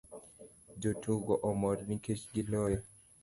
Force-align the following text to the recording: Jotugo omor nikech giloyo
Jotugo 0.81 1.33
omor 1.49 1.77
nikech 1.87 2.23
giloyo 2.33 2.79